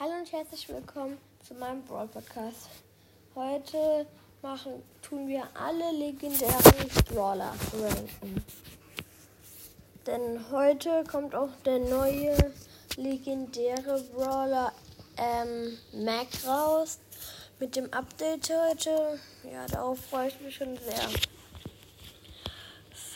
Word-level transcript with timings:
Hallo 0.00 0.10
und 0.18 0.32
herzlich 0.32 0.68
willkommen 0.68 1.18
zu 1.46 1.54
meinem 1.54 1.84
Brawl 1.84 2.08
Podcast. 2.08 2.68
Heute 3.36 4.08
machen, 4.42 4.82
tun 5.02 5.28
wir 5.28 5.44
alle 5.54 5.92
legendären 5.92 6.88
Brawler 7.08 7.54
ranken. 7.72 8.44
Denn 10.04 10.50
heute 10.50 11.04
kommt 11.04 11.36
auch 11.36 11.50
der 11.64 11.78
neue 11.78 12.36
legendäre 12.96 14.02
Brawler 14.12 14.72
ähm, 15.16 15.78
Mac 15.92 16.26
raus. 16.44 16.98
Mit 17.60 17.76
dem 17.76 17.92
Update 17.92 18.50
heute. 18.50 19.20
Ja, 19.44 19.64
darauf 19.68 20.00
freue 20.06 20.26
ich 20.26 20.40
mich 20.40 20.56
schon 20.56 20.76
sehr. 20.76 21.08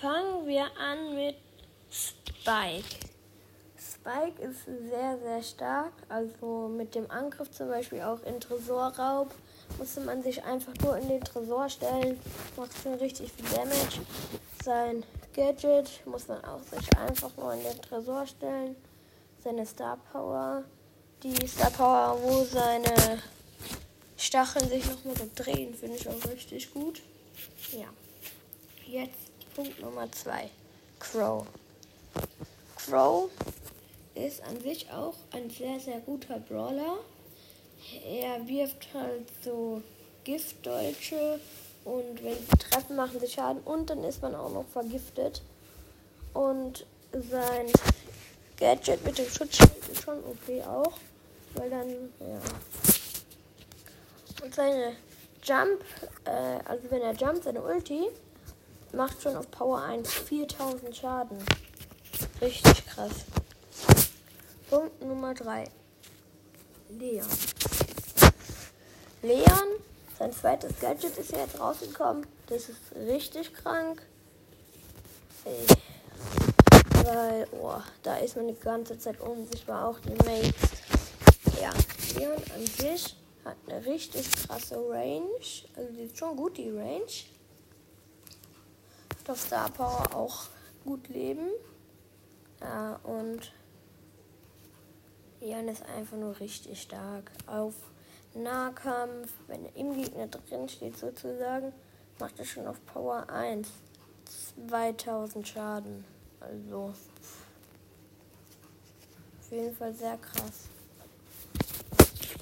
Fangen 0.00 0.46
wir 0.46 0.70
an 0.78 1.16
mit 1.16 1.34
Spike. 1.90 3.07
Spike 4.08 4.42
ist 4.42 4.64
sehr, 4.64 5.18
sehr 5.18 5.42
stark. 5.42 5.92
Also 6.08 6.68
mit 6.68 6.94
dem 6.94 7.10
Angriff 7.10 7.50
zum 7.50 7.68
Beispiel 7.68 8.00
auch 8.02 8.22
in 8.22 8.40
Tresorraub 8.40 9.34
musste 9.78 10.00
man 10.00 10.22
sich 10.22 10.42
einfach 10.44 10.72
nur 10.82 10.96
in 10.96 11.08
den 11.08 11.20
Tresor 11.20 11.68
stellen. 11.68 12.18
Macht 12.56 12.72
schon 12.82 12.94
richtig 12.94 13.32
viel 13.32 13.44
Damage. 13.54 14.00
Sein 14.64 15.04
Gadget 15.34 16.06
muss 16.06 16.26
man 16.26 16.42
auch 16.44 16.62
sich 16.62 16.96
einfach 16.96 17.36
nur 17.36 17.52
in 17.52 17.62
den 17.62 17.80
Tresor 17.82 18.26
stellen. 18.26 18.76
Seine 19.44 19.66
Star 19.66 19.98
Power. 20.10 20.64
Die 21.22 21.46
Star 21.46 21.70
Power, 21.70 22.18
wo 22.22 22.44
seine 22.44 23.22
Stacheln 24.16 24.68
sich 24.68 24.86
nochmal 24.86 25.16
so 25.16 25.28
drehen, 25.34 25.74
finde 25.74 25.96
ich 25.96 26.08
auch 26.08 26.24
richtig 26.30 26.72
gut. 26.72 27.02
Ja. 27.72 27.88
Jetzt 28.86 29.18
Punkt 29.54 29.80
Nummer 29.82 30.10
2. 30.10 30.48
Crow. 30.98 31.46
Crow 32.76 33.28
ist 34.26 34.42
an 34.42 34.60
sich 34.60 34.90
auch 34.90 35.14
ein 35.30 35.50
sehr, 35.50 35.78
sehr 35.80 36.00
guter 36.00 36.38
Brawler. 36.38 36.98
Er 38.04 38.46
wirft 38.46 38.88
halt 38.92 39.28
so 39.44 39.82
Giftdolche 40.24 41.40
und 41.84 42.22
wenn 42.22 42.34
sie 42.34 42.58
treffen, 42.58 42.96
machen 42.96 43.20
sie 43.20 43.28
Schaden 43.28 43.62
und 43.62 43.88
dann 43.88 44.04
ist 44.04 44.20
man 44.20 44.34
auch 44.34 44.52
noch 44.52 44.66
vergiftet. 44.66 45.42
Und 46.34 46.84
sein 47.12 47.66
Gadget 48.58 49.04
mit 49.04 49.18
dem 49.18 49.28
Schutzschild 49.28 49.88
ist 49.90 50.02
schon 50.02 50.18
okay 50.24 50.62
auch, 50.62 50.92
weil 51.54 51.70
dann, 51.70 51.88
ja. 52.20 52.40
Und 54.42 54.54
seine 54.54 54.96
Jump, 55.42 55.82
äh, 56.24 56.58
also 56.64 56.90
wenn 56.90 57.02
er 57.02 57.14
jumpt, 57.14 57.44
seine 57.44 57.62
Ulti, 57.62 58.08
macht 58.92 59.22
schon 59.22 59.36
auf 59.36 59.50
Power 59.50 59.80
1 59.82 60.12
4000 60.12 60.94
Schaden. 60.94 61.38
Richtig 62.40 62.86
krass. 62.86 63.24
Punkt 64.68 65.00
Nummer 65.00 65.32
3. 65.32 65.64
Leon. 66.90 67.26
Leon, 69.22 69.68
sein 70.18 70.30
zweites 70.30 70.78
Gadget 70.78 71.16
ist 71.16 71.32
ja 71.32 71.38
jetzt 71.38 71.58
rausgekommen. 71.58 72.26
Das 72.48 72.68
ist 72.68 72.78
richtig 72.94 73.54
krank. 73.54 74.02
Ey. 75.46 75.66
Weil, 77.02 77.48
oh, 77.52 77.80
da 78.02 78.18
ist 78.18 78.36
man 78.36 78.48
die 78.48 78.60
ganze 78.60 78.98
Zeit 78.98 79.18
unsichtbar, 79.20 79.88
auch 79.88 80.00
die 80.00 80.10
Mates. 80.10 80.52
Ja, 81.62 81.72
Leon 82.18 82.42
an 82.54 82.66
sich 82.66 83.16
hat 83.46 83.56
eine 83.66 83.86
richtig 83.86 84.30
krasse 84.32 84.76
Range. 84.76 85.30
Also 85.76 85.92
die 85.92 86.02
ist 86.02 86.18
schon 86.18 86.36
gut, 86.36 86.58
die 86.58 86.68
Range. 86.68 87.06
Auf 89.26 89.40
Star 89.40 89.70
Power 89.70 90.14
auch 90.14 90.44
gut 90.84 91.08
leben. 91.08 91.48
Ja, 92.60 93.00
und 93.02 93.52
Jan 95.40 95.68
ist 95.68 95.84
einfach 95.96 96.16
nur 96.16 96.38
richtig 96.40 96.82
stark. 96.82 97.30
Auf 97.46 97.74
Nahkampf, 98.34 99.32
wenn 99.46 99.64
er 99.64 99.76
im 99.76 99.94
Gegner 99.94 100.26
drin 100.26 100.68
steht 100.68 100.96
sozusagen, 100.96 101.72
macht 102.18 102.38
er 102.38 102.44
schon 102.44 102.66
auf 102.66 102.84
Power 102.86 103.28
1 103.30 103.68
2000 104.68 105.46
Schaden. 105.46 106.04
Also 106.40 106.92
auf 109.40 109.52
jeden 109.52 109.74
Fall 109.74 109.94
sehr 109.94 110.18
krass. 110.18 110.68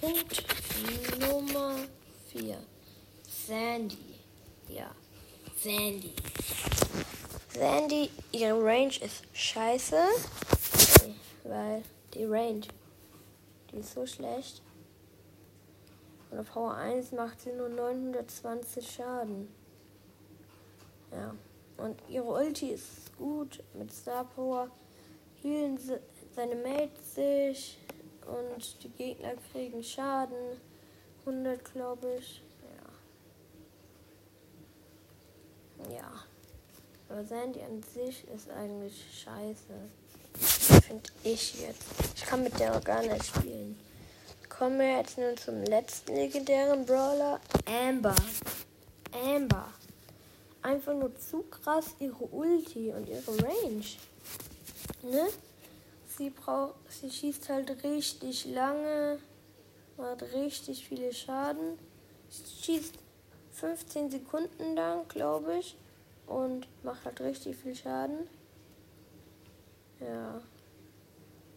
Punkt 0.00 0.44
Nummer 1.20 1.76
4. 2.30 2.58
Sandy. 3.46 4.20
Ja, 4.68 4.90
Sandy. 5.62 6.14
Sandy, 7.54 8.10
ihre 8.32 8.62
Range 8.62 8.94
ist 9.00 9.22
scheiße, 9.32 10.02
weil 11.44 11.82
die 12.12 12.24
Range 12.24 12.66
ist 13.76 13.92
so 13.92 14.06
schlecht. 14.06 14.62
Und 16.30 16.40
auf 16.40 16.52
Power 16.52 16.74
1 16.74 17.12
macht 17.12 17.40
sie 17.40 17.52
nur 17.52 17.68
920 17.68 18.90
Schaden. 18.90 19.48
Ja. 21.12 21.34
Und 21.76 22.00
ihre 22.08 22.26
Ulti 22.26 22.70
ist 22.70 23.16
gut 23.16 23.62
mit 23.74 23.92
Star 23.92 24.24
Power. 24.24 24.70
Healen 25.42 25.78
seine 26.34 26.56
Mates 26.56 27.14
sich. 27.14 27.78
Und 28.26 28.82
die 28.82 28.90
Gegner 28.90 29.34
kriegen 29.52 29.82
Schaden. 29.84 30.60
100, 31.20 31.72
glaube 31.72 32.16
ich. 32.18 32.42
Ja. 35.88 35.96
Ja. 35.96 36.12
Aber 37.08 37.24
Sandy 37.24 37.62
an 37.62 37.82
sich 37.82 38.26
ist 38.28 38.50
eigentlich 38.50 39.22
scheiße. 39.22 39.74
Finde 40.86 41.10
ich 41.24 41.60
jetzt. 41.60 41.82
Ich 42.14 42.24
kann 42.24 42.44
mit 42.44 42.60
der 42.60 42.78
gar 42.80 43.02
nicht 43.02 43.26
spielen. 43.26 43.76
Kommen 44.48 44.78
wir 44.78 44.98
jetzt 44.98 45.18
nun 45.18 45.36
zum 45.36 45.64
letzten 45.64 46.14
legendären 46.14 46.86
Brawler. 46.86 47.40
Amber. 47.66 48.14
Amber. 49.12 49.66
Einfach 50.62 50.94
nur 50.94 51.12
zu 51.18 51.42
krass 51.42 51.96
ihre 51.98 52.24
Ulti 52.26 52.92
und 52.92 53.08
ihre 53.08 53.36
Range. 53.42 53.84
Ne? 55.02 55.26
Sie 56.16 56.30
braucht, 56.30 56.74
sie 56.88 57.10
schießt 57.10 57.48
halt 57.48 57.82
richtig 57.82 58.44
lange, 58.46 59.18
macht 59.96 60.22
richtig 60.34 60.86
viele 60.86 61.12
Schaden. 61.12 61.78
Sie 62.28 62.64
schießt 62.64 62.94
15 63.54 64.12
Sekunden 64.12 64.76
lang, 64.76 65.08
glaube 65.08 65.58
ich, 65.58 65.76
und 66.28 66.68
macht 66.84 67.04
halt 67.04 67.20
richtig 67.22 67.56
viel 67.56 67.74
Schaden. 67.74 68.28
Ja. 69.98 70.40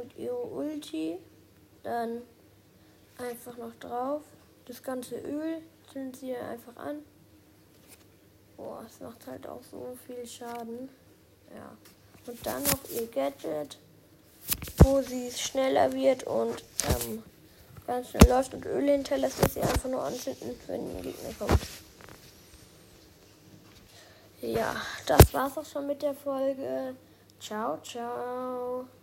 Und 0.00 0.16
ihre 0.16 0.36
Ulti 0.36 1.18
dann 1.82 2.22
einfach 3.18 3.56
noch 3.56 3.74
drauf. 3.80 4.22
Das 4.66 4.82
ganze 4.82 5.16
Öl 5.16 5.60
zünden 5.92 6.14
sie 6.14 6.34
einfach 6.34 6.76
an. 6.76 7.00
Boah, 8.56 8.84
es 8.86 9.00
macht 9.00 9.26
halt 9.26 9.46
auch 9.46 9.62
so 9.62 9.96
viel 10.06 10.26
Schaden. 10.26 10.88
Ja. 11.54 11.76
Und 12.26 12.46
dann 12.46 12.62
noch 12.62 12.88
ihr 12.94 13.06
Gadget, 13.08 13.78
wo 14.78 15.00
sie 15.02 15.30
schneller 15.30 15.92
wird 15.92 16.24
und 16.24 16.62
ähm, 16.88 17.22
ganz 17.86 18.10
schnell 18.10 18.28
läuft 18.28 18.54
und 18.54 18.64
Öl 18.66 18.88
hinterlässt, 18.88 19.42
dass 19.42 19.54
sie 19.54 19.62
einfach 19.62 19.88
nur 19.88 20.02
anzünden, 20.02 20.54
wenn 20.66 20.80
ein 20.80 21.02
Gegner 21.02 21.32
kommt. 21.38 21.60
Ja, 24.42 24.76
das 25.06 25.34
war's 25.34 25.58
auch 25.58 25.66
schon 25.66 25.86
mit 25.86 26.00
der 26.02 26.14
Folge. 26.14 26.94
Ciao, 27.40 27.78
ciao. 27.82 28.86